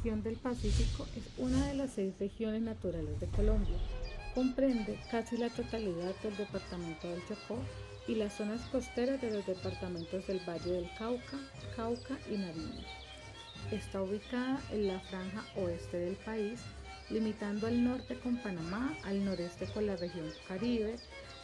región 0.00 0.22
del 0.22 0.36
Pacífico 0.36 1.06
es 1.14 1.24
una 1.36 1.66
de 1.66 1.74
las 1.74 1.90
seis 1.90 2.14
regiones 2.18 2.62
naturales 2.62 3.20
de 3.20 3.26
Colombia. 3.26 3.76
Comprende 4.34 4.98
casi 5.10 5.36
la 5.36 5.50
totalidad 5.50 6.14
del 6.22 6.38
departamento 6.38 7.06
del 7.06 7.20
Chocó 7.28 7.58
y 8.08 8.14
las 8.14 8.32
zonas 8.32 8.62
costeras 8.72 9.20
de 9.20 9.30
los 9.30 9.46
departamentos 9.46 10.26
del 10.26 10.40
Valle 10.48 10.72
del 10.72 10.88
Cauca, 10.96 11.38
Cauca 11.76 12.18
y 12.30 12.38
Nariño. 12.38 12.82
Está 13.72 14.00
ubicada 14.00 14.58
en 14.72 14.86
la 14.86 15.00
franja 15.00 15.44
oeste 15.56 15.98
del 15.98 16.16
país, 16.16 16.60
limitando 17.10 17.66
al 17.66 17.84
norte 17.84 18.18
con 18.20 18.38
Panamá, 18.38 18.96
al 19.04 19.22
noreste 19.22 19.66
con 19.66 19.86
la 19.86 19.96
región 19.96 20.30
Caribe, 20.48 20.96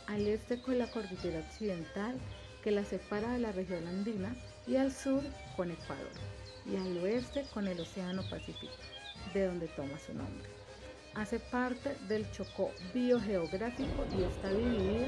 al 0.06 0.26
este 0.26 0.62
con 0.62 0.78
la 0.78 0.90
cordillera 0.90 1.40
occidental 1.40 2.16
que 2.64 2.70
la 2.70 2.86
separa 2.86 3.34
de 3.34 3.40
la 3.40 3.52
región 3.52 3.86
andina 3.86 4.34
y 4.66 4.76
al 4.76 4.92
sur 4.92 5.22
con 5.56 5.70
Ecuador 5.70 6.45
y 6.70 6.76
al 6.76 6.98
oeste 6.98 7.46
con 7.52 7.66
el 7.66 7.80
Océano 7.80 8.22
Pacífico, 8.28 8.72
de 9.32 9.46
donde 9.46 9.68
toma 9.68 9.98
su 9.98 10.14
nombre. 10.14 10.48
Hace 11.14 11.40
parte 11.40 11.96
del 12.08 12.30
Chocó 12.32 12.70
biogeográfico 12.92 14.04
y 14.16 14.22
está 14.24 14.50
dividida 14.50 15.06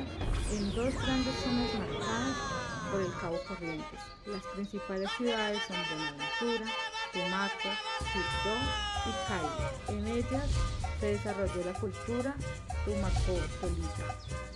en 0.52 0.74
dos 0.74 0.94
grandes 0.94 1.34
zonas 1.36 1.74
marcadas 1.74 2.36
por 2.90 3.00
el 3.02 3.12
Cabo 3.20 3.38
Corrientes. 3.46 4.00
Las 4.26 4.42
principales 4.54 5.10
ciudades 5.18 5.60
son 5.68 5.76
Buenaventura, 5.90 6.72
Tumaco, 7.12 7.70
Quibdó 8.12 8.54
y 9.04 9.12
Cali. 9.28 9.98
En 9.98 10.06
ellas 10.16 10.50
se 10.98 11.06
desarrolló 11.06 11.64
la 11.64 11.78
cultura 11.78 12.34
tumaco-tolita. 12.86 14.47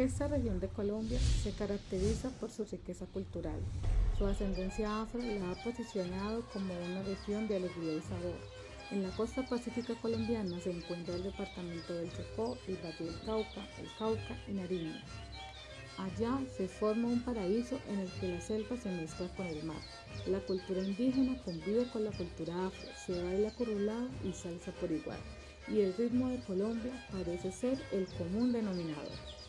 Esta 0.00 0.28
región 0.28 0.60
de 0.60 0.68
Colombia 0.68 1.18
se 1.42 1.52
caracteriza 1.52 2.30
por 2.40 2.50
su 2.50 2.64
riqueza 2.64 3.04
cultural. 3.04 3.60
Su 4.16 4.24
ascendencia 4.24 5.02
afro 5.02 5.20
la 5.20 5.50
ha 5.50 5.62
posicionado 5.62 6.42
como 6.54 6.72
una 6.72 7.02
región 7.02 7.46
de 7.46 7.56
alegría 7.56 7.96
y 7.96 8.00
sabor. 8.00 8.40
En 8.90 9.02
la 9.02 9.10
costa 9.10 9.46
pacífica 9.46 9.94
colombiana 10.00 10.58
se 10.60 10.70
encuentra 10.70 11.16
el 11.16 11.24
departamento 11.24 11.92
del 11.92 12.10
Chocó, 12.12 12.56
el 12.66 12.78
Valle 12.78 13.04
del 13.04 13.20
Cauca, 13.26 13.68
el 13.78 13.88
Cauca 13.98 14.38
y 14.48 14.52
Nariño. 14.52 14.94
Allá 15.98 16.38
se 16.56 16.66
forma 16.66 17.08
un 17.08 17.20
paraíso 17.20 17.78
en 17.86 17.98
el 17.98 18.10
que 18.12 18.28
la 18.28 18.40
selva 18.40 18.78
se 18.78 18.90
mezcla 18.90 19.28
con 19.36 19.48
el 19.48 19.62
mar. 19.64 19.82
La 20.26 20.40
cultura 20.40 20.82
indígena 20.82 21.36
convive 21.44 21.86
con 21.92 22.04
la 22.04 22.12
cultura 22.12 22.68
afro, 22.68 22.88
se 23.04 23.22
baila 23.22 23.50
curulado 23.50 24.08
y 24.24 24.32
salsa 24.32 24.72
por 24.80 24.90
igual. 24.90 25.20
Y 25.68 25.82
el 25.82 25.92
ritmo 25.92 26.30
de 26.30 26.40
Colombia 26.44 27.06
parece 27.12 27.52
ser 27.52 27.78
el 27.92 28.06
común 28.16 28.50
denominador. 28.50 29.39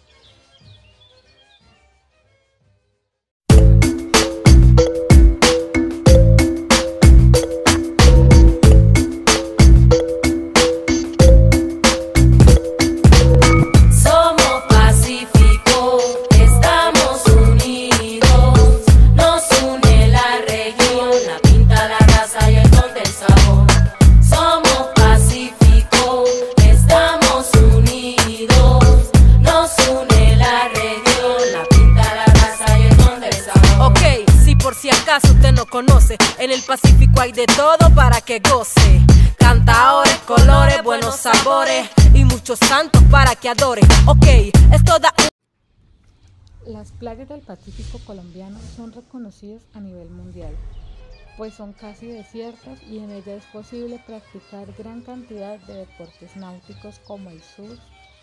Por 34.71 34.77
si 34.77 34.89
acaso 34.89 35.33
usted 35.33 35.51
no 35.51 35.65
conoce, 35.65 36.15
en 36.39 36.49
el 36.49 36.61
Pacífico 36.61 37.19
hay 37.19 37.33
de 37.33 37.45
todo 37.45 37.93
para 37.93 38.21
que 38.21 38.39
goce. 38.39 39.01
Cantaores, 39.37 40.15
colores, 40.19 40.81
buenos 40.81 41.17
sabores 41.17 41.89
y 42.13 42.23
muchos 42.23 42.57
santos 42.59 43.03
para 43.11 43.35
que 43.35 43.49
adore. 43.49 43.81
Ok, 44.07 44.25
es 44.71 44.83
toda 44.85 45.13
Las 46.65 46.93
playas 46.93 47.27
del 47.27 47.41
Pacífico 47.41 47.99
colombiano 48.05 48.57
son 48.77 48.93
reconocidas 48.93 49.61
a 49.73 49.81
nivel 49.81 50.09
mundial, 50.09 50.55
pues 51.35 51.53
son 51.53 51.73
casi 51.73 52.07
desiertas 52.07 52.81
y 52.83 52.99
en 52.99 53.11
ellas 53.11 53.43
es 53.43 53.45
posible 53.51 54.01
practicar 54.07 54.73
gran 54.77 55.01
cantidad 55.01 55.59
de 55.59 55.73
deportes 55.85 56.37
náuticos 56.37 56.99
como 56.99 57.29
el 57.29 57.43
surf 57.43 57.77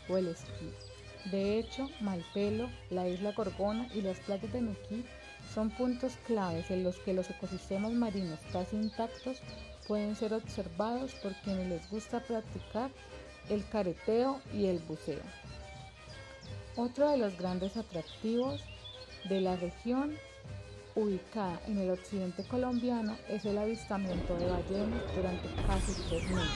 o 0.09 0.16
el 0.16 0.28
esquí. 0.28 0.72
De 1.30 1.59
hecho, 1.59 1.91
Malpelo, 2.00 2.70
la 2.88 3.06
isla 3.06 3.32
Gorgona 3.32 3.86
y 3.92 4.00
las 4.00 4.19
playas 4.20 4.50
de 4.50 4.62
Nuquí 4.62 5.04
son 5.54 5.71
puntos 5.71 6.12
claves 6.26 6.71
en 6.71 6.84
los 6.84 6.99
que 6.99 7.15
los 7.15 7.28
ecosistemas 7.31 7.93
marinos 7.93 8.38
casi 8.53 8.76
intactos 8.76 9.38
pueden 9.87 10.15
ser 10.15 10.34
observados 10.34 11.15
por 11.15 11.34
quienes 11.43 11.69
les 11.69 11.91
gusta 11.91 12.21
practicar 12.21 12.91
el 13.48 13.66
careteo 13.69 14.41
y 14.53 14.66
el 14.66 14.78
buceo. 14.81 15.22
Otro 16.77 17.10
de 17.10 17.19
los 17.19 17.37
grandes 17.38 17.77
atractivos 17.77 18.62
de 19.28 19.41
la 19.41 19.56
región, 19.56 20.16
ubicada 20.94 21.60
en 21.66 21.78
el 21.78 21.91
occidente 21.91 22.44
colombiano, 22.44 23.16
es 23.28 23.44
el 23.44 23.59
avistamiento 23.59 24.37
de 24.37 24.50
ballenas 24.50 25.03
durante 25.16 25.48
casi 25.66 25.93
tres 26.09 26.31
meses, 26.31 26.50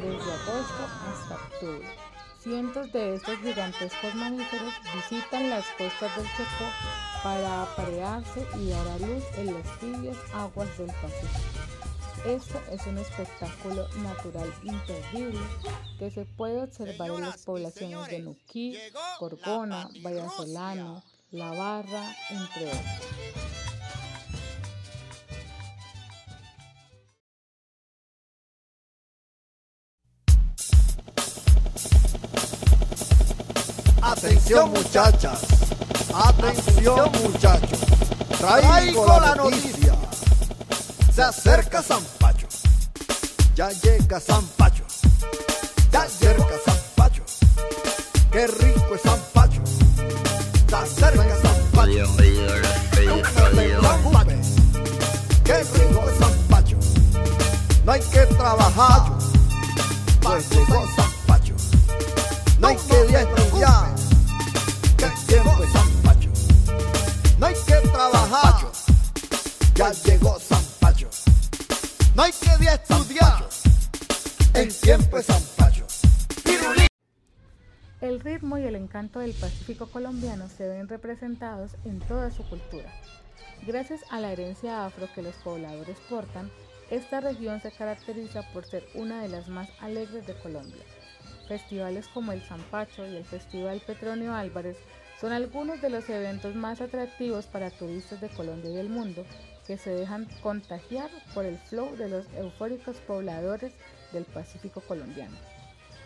desde 0.00 0.32
agosto 0.32 0.86
hasta 1.08 1.34
octubre. 1.34 1.88
Cientos 2.38 2.90
de 2.92 3.16
estos 3.16 3.38
gigantescos 3.40 4.14
mamíferos 4.14 4.72
visitan 4.94 5.50
las 5.50 5.66
costas 5.76 6.16
del 6.16 6.26
Chocó 6.26 7.09
para 7.22 7.62
aparearse 7.62 8.46
y 8.58 8.70
dar 8.70 8.88
a 8.88 8.98
luz 8.98 9.24
en 9.36 9.54
las 9.54 9.78
tibias 9.78 10.16
aguas 10.32 10.68
del 10.78 10.86
Pacífico. 10.86 11.60
Esto 12.26 12.60
es 12.70 12.86
un 12.86 12.98
espectáculo 12.98 13.88
natural 14.02 14.52
imperdible 14.62 15.40
que 15.98 16.10
se 16.10 16.24
puede 16.24 16.62
observar 16.62 17.10
en 17.10 17.22
las 17.22 17.38
poblaciones 17.44 18.08
de 18.08 18.20
Nuquí, 18.20 18.78
Gorgona, 19.18 19.88
Vallasolano, 20.02 21.02
La 21.30 21.50
Barra, 21.50 22.14
entre 22.30 22.66
otros. 22.66 23.30
Atención 34.02 34.70
muchachas, 34.72 35.40
atención 36.14 37.10
muchachos, 37.22 37.78
traigo 38.38 39.06
la 39.06 39.34
noticia. 39.34 39.94
Se 41.14 41.22
acerca 41.22 41.82
San 41.82 42.02
Pacho, 42.18 42.46
ya 43.54 43.70
llega 43.70 44.20
San 44.20 44.44
Pacho, 44.56 44.84
ya 45.92 46.06
llega 46.20 46.46
San 46.64 46.78
Pacho. 46.96 47.22
Qué 48.32 48.46
rico 48.46 48.94
es 48.94 49.02
San 49.02 49.20
Pacho, 49.32 49.62
se 50.68 50.76
acerca 50.76 51.36
San 51.42 51.56
Pacho. 51.72 52.06
No 53.06 53.16
te 53.22 53.50
preocupes, 53.50 54.46
qué 55.44 55.64
rico 55.64 56.04
es 56.08 56.18
San 56.18 56.34
Pacho. 56.48 56.76
No 57.84 57.92
hay 57.92 58.00
que 58.00 58.26
trabajar, 58.26 59.12
pues 60.22 60.50
llegó 60.50 60.86
San 60.96 61.09
El 78.00 78.20
ritmo 78.20 78.58
y 78.58 78.64
el 78.64 78.76
encanto 78.76 79.20
del 79.20 79.32
Pacífico 79.34 79.86
colombiano 79.90 80.48
se 80.48 80.66
ven 80.66 80.88
representados 80.88 81.72
en 81.84 82.00
toda 82.00 82.30
su 82.30 82.42
cultura. 82.48 82.90
Gracias 83.66 84.00
a 84.10 84.20
la 84.20 84.32
herencia 84.32 84.86
afro 84.86 85.08
que 85.14 85.22
los 85.22 85.34
pobladores 85.36 85.98
portan, 86.08 86.50
esta 86.90 87.20
región 87.20 87.60
se 87.60 87.70
caracteriza 87.70 88.42
por 88.52 88.64
ser 88.64 88.84
una 88.94 89.22
de 89.22 89.28
las 89.28 89.48
más 89.48 89.68
alegres 89.80 90.26
de 90.26 90.34
Colombia. 90.34 90.82
Festivales 91.46 92.08
como 92.08 92.32
el 92.32 92.42
Zampacho 92.42 93.06
y 93.06 93.16
el 93.16 93.24
Festival 93.24 93.80
Petronio 93.86 94.34
Álvarez 94.34 94.76
son 95.20 95.32
algunos 95.32 95.82
de 95.82 95.90
los 95.90 96.08
eventos 96.08 96.54
más 96.54 96.80
atractivos 96.80 97.46
para 97.46 97.70
turistas 97.70 98.20
de 98.20 98.30
Colombia 98.30 98.70
y 98.70 98.78
el 98.78 98.88
mundo 98.88 99.24
que 99.70 99.78
se 99.78 99.90
dejan 99.90 100.26
contagiar 100.42 101.08
por 101.32 101.44
el 101.44 101.56
flow 101.56 101.94
de 101.94 102.08
los 102.08 102.26
eufóricos 102.36 102.96
pobladores 103.06 103.72
del 104.12 104.24
Pacífico 104.24 104.80
colombiano. 104.80 105.36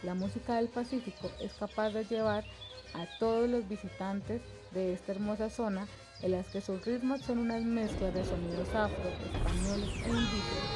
La 0.02 0.12
música 0.12 0.56
del 0.56 0.68
Pacífico 0.68 1.30
es 1.40 1.54
capaz 1.54 1.88
de 1.88 2.04
llevar 2.04 2.44
a 2.92 3.06
todos 3.18 3.48
los 3.48 3.66
visitantes 3.66 4.42
de 4.72 4.92
esta 4.92 5.12
hermosa 5.12 5.48
zona 5.48 5.88
en 6.20 6.32
las 6.32 6.46
que 6.48 6.60
sus 6.60 6.84
ritmos 6.84 7.22
son 7.22 7.38
unas 7.38 7.62
mezclas 7.62 8.12
de 8.12 8.26
sonidos 8.26 8.68
afro, 8.74 9.08
españoles 9.32 9.88
e 9.94 10.08
indígenas. 10.10 10.74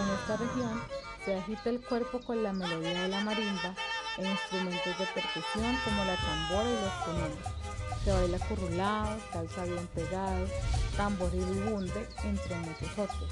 En 0.00 0.14
esta 0.14 0.36
región 0.38 0.80
se 1.26 1.34
agita 1.34 1.68
el 1.68 1.82
cuerpo 1.82 2.20
con 2.20 2.42
la 2.42 2.54
melodía 2.54 3.02
de 3.02 3.08
la 3.08 3.20
marimba 3.20 3.74
e 4.16 4.26
instrumentos 4.26 4.98
de 4.98 5.04
percusión 5.12 5.76
como 5.84 6.04
la 6.06 6.16
tambora 6.16 6.70
y 6.70 6.84
los 6.84 6.92
comunes. 7.04 8.02
se 8.02 8.12
baila 8.12 8.38
currulado, 8.38 9.18
salsa 9.30 9.64
bien 9.64 9.86
pegado, 9.88 10.46
tamboril 10.98 11.46
y 11.54 11.70
bunde, 11.70 12.08
entre 12.24 12.56
muchos 12.56 12.90
otros. 12.98 13.30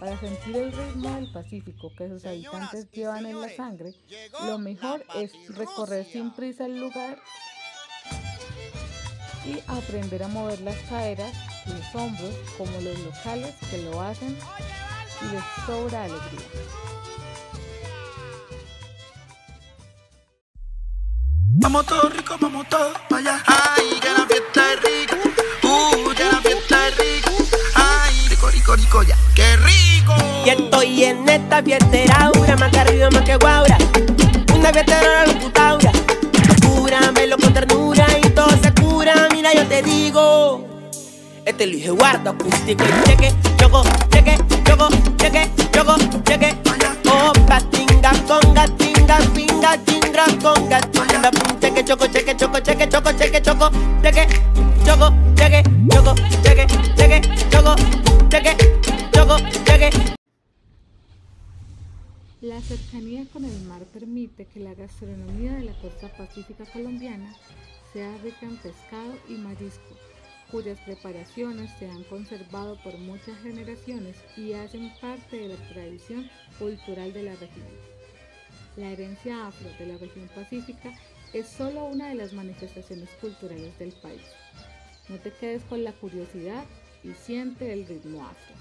Para 0.00 0.18
sentir 0.18 0.56
el 0.56 0.72
ritmo 0.72 1.14
del 1.14 1.30
Pacífico 1.32 1.92
que 1.96 2.08
sus 2.08 2.24
habitantes 2.26 2.90
llevan 2.90 3.24
en 3.24 3.40
la 3.40 3.48
sangre, 3.48 3.94
lo 4.44 4.58
mejor 4.58 5.04
es 5.14 5.32
recorrer 5.48 6.04
sin 6.04 6.32
prisa 6.32 6.66
el 6.66 6.80
lugar 6.80 7.18
y 9.46 9.60
aprender 9.68 10.24
a 10.24 10.28
mover 10.28 10.60
las 10.60 10.76
caderas 10.90 11.32
y 11.66 11.70
los 11.70 11.94
hombros 11.94 12.34
como 12.58 12.72
los 12.80 12.98
locales 12.98 13.54
que 13.70 13.78
lo 13.78 14.00
hacen 14.00 14.36
y 15.22 15.32
les 15.32 15.44
sobra 15.66 16.04
alegría. 16.04 16.48
Vamos 21.60 21.86
todos 21.86 22.16
ricos, 22.16 22.40
vamos 22.40 22.68
todos 22.68 22.98
para 23.08 23.18
allá. 23.20 23.44
Ya. 29.06 29.16
¡Qué 29.34 29.56
rico! 29.56 30.14
Y 30.44 30.50
estoy 30.50 31.04
en 31.04 31.28
esta 31.28 31.62
fiestera, 31.62 32.14
aura, 32.20 32.56
más 32.56 32.70
que 32.70 32.78
arriba, 32.78 33.10
más 33.10 33.22
que 33.22 33.36
guaura. 33.36 33.76
Una 34.54 34.72
fiestera, 34.72 35.26
la 35.26 35.32
locutaura. 35.32 35.92
Locura, 36.48 37.00
velo 37.14 37.36
con 37.38 37.52
ternura 37.52 38.06
y 38.24 38.30
todo 38.30 38.50
se 38.62 38.72
cura. 38.74 39.28
Mira, 39.32 39.52
yo 39.54 39.66
te 39.66 39.82
digo. 39.82 40.66
Este 41.44 41.66
lo 41.66 41.72
dije 41.72 41.90
guarda 41.90 42.30
acústico 42.30 42.84
y 42.84 43.08
cheque, 43.08 43.34
choco, 43.56 43.82
cheque, 44.10 44.36
choco, 44.64 44.88
cheque, 45.16 45.50
choco, 45.72 45.96
cheque. 46.24 46.56
Opa, 47.10 47.60
tinga, 47.70 48.12
conga, 48.26 48.66
tinga, 48.76 49.18
pinga, 49.34 49.78
tinga, 49.78 50.26
conga, 50.42 50.80
cheque, 51.60 51.84
choco, 51.84 52.06
cheque, 52.06 52.36
choco, 52.36 52.58
cheque, 52.60 52.88
choco, 52.88 53.12
cheque, 53.12 53.40
choco, 53.42 53.70
cheque, 54.02 54.28
choco, 54.84 55.12
cercanía 62.68 63.24
con 63.32 63.46
el 63.46 63.62
mar 63.62 63.82
permite 63.94 64.44
que 64.44 64.60
la 64.60 64.74
gastronomía 64.74 65.54
de 65.54 65.64
la 65.64 65.72
costa 65.80 66.08
pacífica 66.18 66.66
colombiana 66.66 67.34
sea 67.94 68.14
rica 68.18 68.44
en 68.44 68.58
pescado 68.58 69.14
y 69.26 69.36
marisco, 69.36 69.96
cuyas 70.50 70.78
preparaciones 70.80 71.70
se 71.78 71.88
han 71.88 72.04
conservado 72.04 72.76
por 72.82 72.98
muchas 72.98 73.38
generaciones 73.38 74.18
y 74.36 74.52
hacen 74.52 74.92
parte 75.00 75.38
de 75.38 75.48
la 75.48 75.68
tradición 75.70 76.28
cultural 76.58 77.14
de 77.14 77.22
la 77.22 77.36
región. 77.36 77.68
La 78.76 78.90
herencia 78.90 79.46
afro 79.46 79.70
de 79.78 79.86
la 79.86 79.96
región 79.96 80.28
pacífica 80.34 80.92
es 81.32 81.48
solo 81.48 81.86
una 81.86 82.10
de 82.10 82.16
las 82.16 82.34
manifestaciones 82.34 83.08
culturales 83.18 83.78
del 83.78 83.92
país. 83.92 84.20
No 85.08 85.16
te 85.16 85.32
quedes 85.32 85.62
con 85.64 85.84
la 85.84 85.92
curiosidad 85.92 86.66
y 87.02 87.14
siente 87.14 87.72
el 87.72 87.86
ritmo 87.86 88.26
afro. 88.26 88.54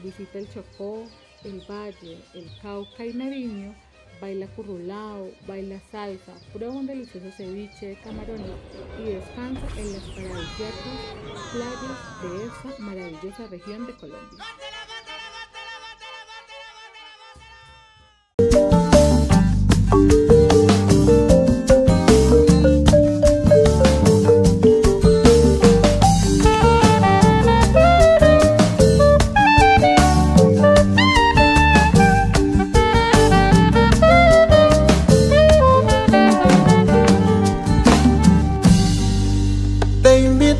Visita 0.00 0.38
el 0.40 0.52
Chocó, 0.52 1.06
el 1.44 1.62
Valle, 1.68 2.18
el 2.34 2.50
Cauca 2.62 3.04
y 3.04 3.12
Nariño, 3.12 3.74
baila 4.20 4.46
currulao, 4.48 5.30
baila 5.46 5.80
salsa, 5.90 6.32
prueba 6.52 6.74
un 6.74 6.86
delicioso 6.86 7.30
ceviche 7.36 7.88
de 7.88 7.96
camarones 7.96 8.50
y 8.98 9.10
descansa 9.10 9.66
en 9.78 9.92
las 9.92 10.02
paradisíacas 10.02 11.16
playas 11.52 12.22
de 12.22 12.46
esta 12.46 12.82
maravillosa 12.82 13.46
región 13.48 13.86
de 13.86 13.92
Colombia. 13.94 14.44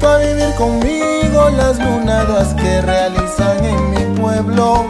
A 0.06 0.18
vivir 0.18 0.54
conmigo 0.56 1.50
las 1.50 1.78
lunadas 1.80 2.54
que 2.54 2.80
realizan 2.80 3.64
en 3.64 3.90
mi 3.90 4.20
pueblo. 4.20 4.86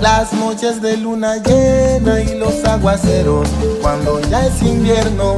Las 0.00 0.32
noches 0.32 0.80
de 0.80 0.96
luna 0.96 1.36
llena 1.36 2.20
y 2.22 2.38
los 2.38 2.64
aguaceros 2.64 3.48
cuando 3.82 4.18
ya 4.30 4.46
es 4.46 4.62
invierno. 4.62 5.36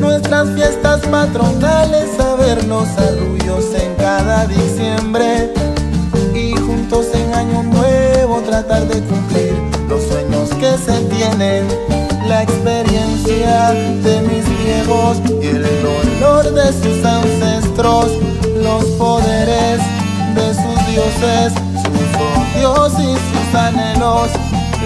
Nuestras 0.00 0.50
fiestas 0.50 1.00
patronales, 1.06 2.20
a 2.20 2.34
ver 2.34 2.62
los 2.64 2.86
arrullos 2.98 3.64
voces, 21.24 21.52
sus 21.82 22.60
odios 22.60 22.92
y 22.98 23.14
sus 23.14 23.54
anhelos, 23.54 24.28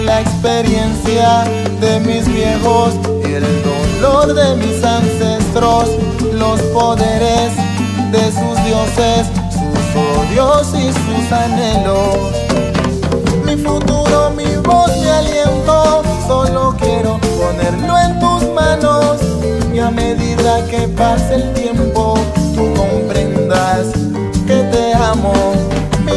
la 0.03 0.21
experiencia 0.21 1.43
de 1.81 1.99
mis 1.99 2.27
viejos 2.27 2.93
y 3.27 3.33
el 3.33 3.45
dolor 3.63 4.33
de 4.33 4.55
mis 4.55 4.83
ancestros, 4.83 5.89
los 6.33 6.61
poderes 6.73 7.51
de 8.11 8.23
sus 8.31 8.63
dioses, 8.65 9.27
sus 9.51 9.95
odios 10.17 10.67
y 10.75 10.91
sus 10.93 11.31
anhelos. 11.31 12.17
Mi 13.45 13.55
futuro, 13.55 14.31
mi 14.35 14.55
voz, 14.63 14.95
mi 14.97 15.07
aliento, 15.07 16.03
solo 16.27 16.75
quiero 16.79 17.19
ponerlo 17.39 17.97
en 17.99 18.19
tus 18.19 18.49
manos 18.53 19.19
y 19.73 19.79
a 19.79 19.89
medida 19.89 20.65
que 20.69 20.87
pase 20.89 21.35
el 21.35 21.53
tiempo, 21.53 22.17
tú 22.55 22.73
comprendas 22.75 23.87
que 24.47 24.63
te 24.71 24.93
amo. 24.93 25.68